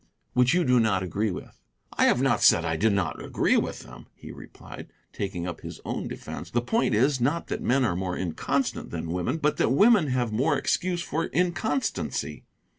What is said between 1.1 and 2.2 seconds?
with." "I